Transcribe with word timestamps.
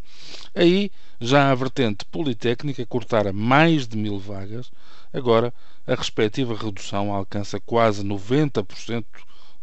Aí 0.56 0.92
já 1.20 1.52
a 1.52 1.56
vertente 1.56 2.06
politécnica 2.06 2.84
cortara 2.86 3.32
mais 3.32 3.88
de 3.88 3.96
mil 3.96 4.20
vagas, 4.20 4.72
agora 5.14 5.54
a 5.88 5.96
respectiva 5.96 6.54
redução 6.56 7.14
alcança 7.14 7.60
quase 7.60 8.04
90% 8.04 9.06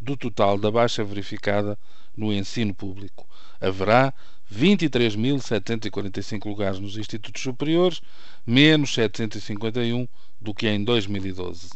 do 0.00 0.16
total 0.16 0.56
da 0.56 0.70
baixa 0.70 1.04
verificada 1.04 1.78
no 2.16 2.32
ensino 2.32 2.74
público. 2.74 3.28
Haverá 3.60 4.14
23.745 4.52 6.46
lugares 6.46 6.80
nos 6.80 6.96
institutos 6.96 7.42
superiores, 7.42 8.00
menos 8.46 8.94
751 8.94 10.08
do 10.40 10.54
que 10.54 10.66
em 10.66 10.82
2012. 10.82 11.68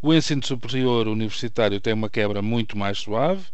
O 0.00 0.14
ensino 0.14 0.42
superior 0.44 1.06
universitário 1.06 1.80
tem 1.80 1.92
uma 1.92 2.08
quebra 2.08 2.40
muito 2.42 2.78
mais 2.78 2.98
suave, 2.98 3.44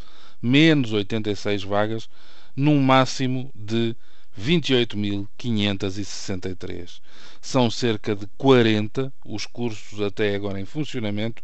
menos 0.40 0.92
86 0.92 1.64
vagas, 1.64 2.08
num 2.56 2.80
máximo 2.80 3.50
de 3.54 3.94
28.563. 4.38 7.00
São 7.40 7.70
cerca 7.70 8.16
de 8.16 8.26
40 8.38 9.12
os 9.26 9.44
cursos 9.46 10.00
até 10.00 10.34
agora 10.34 10.58
em 10.60 10.64
funcionamento 10.64 11.42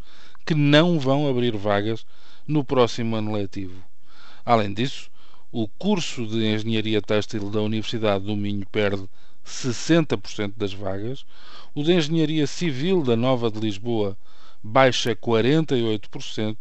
que 0.48 0.54
não 0.54 0.98
vão 0.98 1.28
abrir 1.28 1.54
vagas 1.54 2.06
no 2.46 2.64
próximo 2.64 3.16
ano 3.16 3.34
letivo. 3.34 3.84
Além 4.46 4.72
disso, 4.72 5.10
o 5.52 5.68
curso 5.68 6.26
de 6.26 6.42
Engenharia 6.42 7.02
Têxtil 7.02 7.50
da 7.50 7.60
Universidade 7.60 8.24
do 8.24 8.34
Minho 8.34 8.66
perde 8.72 9.06
60% 9.46 10.54
das 10.56 10.72
vagas, 10.72 11.26
o 11.74 11.82
de 11.82 11.92
Engenharia 11.92 12.46
Civil 12.46 13.02
da 13.02 13.14
Nova 13.14 13.50
de 13.50 13.60
Lisboa 13.60 14.16
baixa 14.64 15.14
48% 15.14 16.56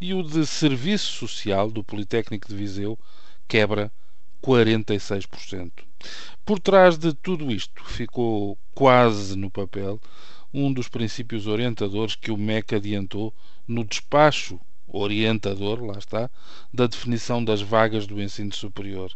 e 0.00 0.14
o 0.14 0.22
de 0.22 0.46
Serviço 0.46 1.10
Social 1.14 1.68
do 1.68 1.82
Politécnico 1.82 2.46
de 2.46 2.54
Viseu 2.54 2.96
quebra 3.48 3.90
46%. 4.40 5.72
Por 6.44 6.60
trás 6.60 6.96
de 6.96 7.12
tudo 7.12 7.50
isto 7.50 7.82
ficou 7.86 8.56
quase 8.72 9.36
no 9.36 9.50
papel 9.50 10.00
um 10.58 10.72
dos 10.72 10.88
princípios 10.88 11.46
orientadores 11.46 12.14
que 12.14 12.30
o 12.30 12.36
MEC 12.38 12.76
adiantou 12.76 13.34
no 13.68 13.84
despacho 13.84 14.58
orientador, 14.88 15.84
lá 15.84 15.98
está, 15.98 16.30
da 16.72 16.86
definição 16.86 17.44
das 17.44 17.60
vagas 17.60 18.06
do 18.06 18.18
ensino 18.22 18.54
superior. 18.54 19.12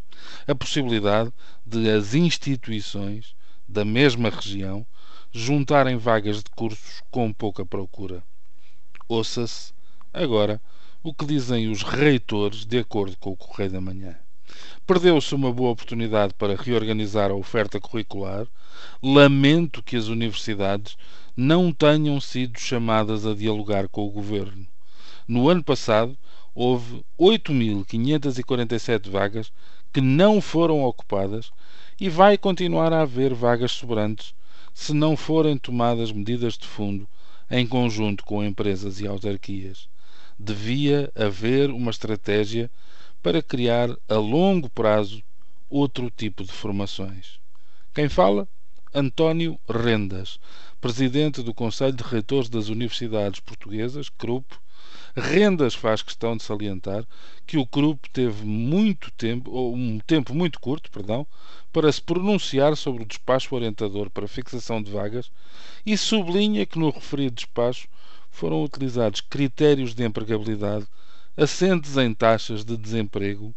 A 0.47 0.55
possibilidade 0.55 1.33
de 1.65 1.89
as 1.89 2.13
instituições 2.13 3.35
da 3.67 3.87
mesma 3.87 4.29
região 4.29 4.87
juntarem 5.33 5.97
vagas 5.97 6.43
de 6.43 6.51
cursos 6.51 7.03
com 7.11 7.33
pouca 7.33 7.65
procura. 7.65 8.23
Ouça-se 9.09 9.73
agora 10.13 10.61
o 11.03 11.15
que 11.15 11.25
dizem 11.25 11.71
os 11.71 11.83
reitores 11.83 12.67
de 12.67 12.79
acordo 12.79 13.17
com 13.17 13.31
o 13.31 13.37
Correio 13.37 13.71
da 13.71 13.81
Manhã. 13.81 14.15
Perdeu-se 14.87 15.35
uma 15.35 15.53
boa 15.53 15.71
oportunidade 15.71 16.35
para 16.35 16.57
reorganizar 16.57 17.31
a 17.31 17.35
oferta 17.35 17.81
curricular. 17.81 18.47
Lamento 19.03 19.83
que 19.83 19.97
as 19.97 20.09
universidades 20.09 20.99
não 21.37 21.73
tenham 21.73 22.21
sido 22.21 22.59
chamadas 22.59 23.27
a 23.27 23.35
dialogar 23.35 23.89
com 23.89 24.07
o 24.07 24.11
governo. 24.11 24.67
No 25.27 25.49
ano 25.49 25.63
passado, 25.63 26.17
houve 26.55 27.05
8.547 27.19 29.09
vagas 29.09 29.53
que 29.93 30.01
não 30.01 30.41
foram 30.41 30.83
ocupadas 30.83 31.51
e 32.01 32.09
vai 32.09 32.37
continuar 32.37 32.93
a 32.93 33.03
haver 33.03 33.35
vagas 33.35 33.73
sobrantes 33.73 34.35
se 34.73 34.93
não 34.93 35.17
forem 35.17 35.59
tomadas 35.59 36.13
medidas 36.13 36.57
de 36.57 36.67
fundo 36.67 37.09
em 37.51 37.67
conjunto 37.67 38.25
com 38.25 38.45
empresas 38.45 39.01
e 39.01 39.07
autarquias. 39.07 39.89
Devia 40.39 41.11
haver 41.15 41.71
uma 41.71 41.91
estratégia 41.91 42.71
para 43.23 43.43
criar 43.43 43.91
a 44.09 44.15
longo 44.15 44.71
prazo 44.71 45.23
outro 45.69 46.11
tipo 46.11 46.45
de 46.45 46.53
formações. 46.53 47.39
Quem 47.93 48.09
fala? 48.09 48.49
António 48.95 49.59
Rendas, 49.69 50.41
presidente 50.81 51.43
do 51.43 51.53
Conselho 51.53 51.93
de 51.93 52.03
Reitores 52.03 52.49
das 52.49 52.69
Universidades 52.69 53.41
Portuguesas, 53.41 54.09
CRUP, 54.09 54.47
Rendas 55.15 55.75
faz 55.75 56.03
questão 56.03 56.37
de 56.37 56.43
salientar 56.43 57.05
que 57.47 57.59
o 57.59 57.67
CRUP 57.67 58.09
teve 58.13 58.45
muito 58.45 59.11
tempo, 59.13 59.51
ou 59.51 59.75
um 59.75 59.99
tempo 59.99 60.35
muito 60.35 60.59
curto, 60.61 60.91
perdão, 60.91 61.27
para 61.73 61.91
se 61.93 62.01
pronunciar 62.01 62.77
sobre 62.77 63.03
o 63.03 63.07
despacho 63.07 63.55
orientador 63.55 64.09
para 64.09 64.27
fixação 64.29 64.83
de 64.83 64.91
vagas 64.91 65.31
e 65.85 65.97
sublinha 65.97 66.65
que 66.65 66.79
no 66.79 66.91
referido 66.91 67.35
despacho 67.35 67.89
foram 68.31 68.63
utilizados 68.63 69.21
critérios 69.21 69.95
de 69.95 70.05
empregabilidade 70.05 70.87
assentes 71.37 71.97
em 71.97 72.15
taxas 72.15 72.65
de 72.65 72.77
desemprego 72.77 73.55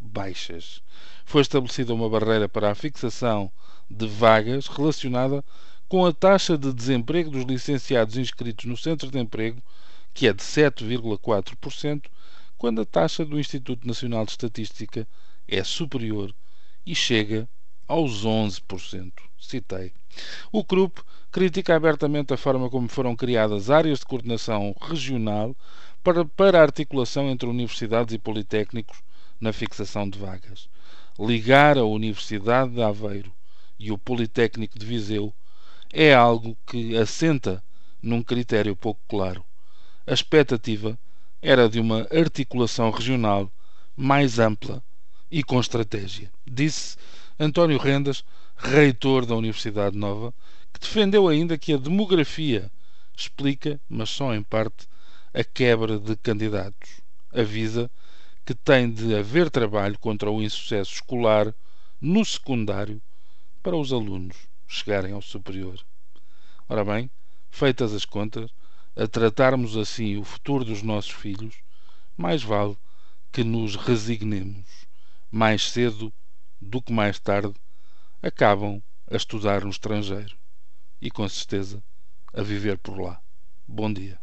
baixas. 0.00 0.82
Foi 1.24 1.42
estabelecida 1.42 1.94
uma 1.94 2.08
barreira 2.08 2.48
para 2.48 2.70
a 2.70 2.74
fixação 2.74 3.50
de 3.90 4.06
vagas 4.06 4.66
relacionada 4.66 5.44
com 5.88 6.04
a 6.04 6.12
taxa 6.12 6.58
de 6.58 6.72
desemprego 6.72 7.30
dos 7.30 7.44
licenciados 7.44 8.16
inscritos 8.16 8.64
no 8.64 8.76
Centro 8.76 9.10
de 9.10 9.18
Emprego 9.18 9.62
que 10.16 10.26
é 10.26 10.32
de 10.32 10.42
7,4%, 10.42 12.06
quando 12.56 12.80
a 12.80 12.86
taxa 12.86 13.22
do 13.22 13.38
Instituto 13.38 13.86
Nacional 13.86 14.24
de 14.24 14.30
Estatística 14.30 15.06
é 15.46 15.62
superior 15.62 16.34
e 16.86 16.94
chega 16.94 17.46
aos 17.86 18.24
11%. 18.24 19.12
Citei. 19.38 19.92
O 20.50 20.64
CRUP 20.64 21.02
critica 21.30 21.76
abertamente 21.76 22.32
a 22.32 22.38
forma 22.38 22.70
como 22.70 22.88
foram 22.88 23.14
criadas 23.14 23.68
áreas 23.68 23.98
de 23.98 24.06
coordenação 24.06 24.74
regional 24.80 25.54
para, 26.02 26.24
para 26.24 26.62
articulação 26.62 27.28
entre 27.28 27.46
universidades 27.46 28.14
e 28.14 28.18
politécnicos 28.18 29.02
na 29.38 29.52
fixação 29.52 30.08
de 30.08 30.18
vagas. 30.18 30.66
Ligar 31.18 31.76
a 31.76 31.84
Universidade 31.84 32.70
de 32.72 32.80
Aveiro 32.80 33.30
e 33.78 33.92
o 33.92 33.98
Politécnico 33.98 34.78
de 34.78 34.86
Viseu 34.86 35.34
é 35.92 36.14
algo 36.14 36.56
que 36.66 36.96
assenta 36.96 37.62
num 38.02 38.22
critério 38.22 38.76
pouco 38.76 39.00
claro 39.08 39.44
a 40.06 40.14
expectativa 40.14 40.96
era 41.42 41.68
de 41.68 41.80
uma 41.80 42.06
articulação 42.12 42.90
regional 42.90 43.50
mais 43.96 44.38
ampla 44.38 44.82
e 45.28 45.42
com 45.42 45.58
estratégia. 45.58 46.30
Disse 46.46 46.96
António 47.38 47.76
Rendas, 47.76 48.24
reitor 48.56 49.26
da 49.26 49.34
Universidade 49.34 49.96
Nova, 49.98 50.32
que 50.72 50.78
defendeu 50.78 51.26
ainda 51.26 51.58
que 51.58 51.72
a 51.72 51.76
demografia 51.76 52.70
explica, 53.16 53.80
mas 53.88 54.10
só 54.10 54.32
em 54.32 54.42
parte, 54.42 54.86
a 55.34 55.42
quebra 55.42 55.98
de 55.98 56.14
candidatos. 56.14 57.00
Avisa 57.32 57.90
que 58.44 58.54
tem 58.54 58.88
de 58.88 59.12
haver 59.14 59.50
trabalho 59.50 59.98
contra 59.98 60.30
o 60.30 60.40
insucesso 60.40 60.94
escolar 60.94 61.52
no 62.00 62.24
secundário 62.24 63.02
para 63.60 63.76
os 63.76 63.92
alunos 63.92 64.36
chegarem 64.66 65.12
ao 65.12 65.22
superior. 65.22 65.78
Ora 66.68 66.84
bem, 66.84 67.10
feitas 67.50 67.92
as 67.94 68.04
contas, 68.04 68.50
a 68.94 69.06
tratarmos 69.06 69.76
assim 69.76 70.16
o 70.16 70.24
futuro 70.24 70.64
dos 70.64 70.82
nossos 70.82 71.10
filhos, 71.10 71.56
mais 72.16 72.42
vale 72.42 72.76
que 73.30 73.44
nos 73.44 73.76
resignemos. 73.76 74.86
Mais 75.30 75.70
cedo 75.70 76.12
do 76.60 76.80
que 76.80 76.92
mais 76.92 77.18
tarde, 77.18 77.54
acabam 78.22 78.82
a 79.10 79.16
estudar 79.16 79.62
no 79.62 79.70
estrangeiro 79.70 80.36
e, 81.00 81.10
com 81.10 81.28
certeza, 81.28 81.82
a 82.32 82.42
viver 82.42 82.78
por 82.78 82.98
lá. 82.98 83.20
Bom 83.68 83.92
dia. 83.92 84.18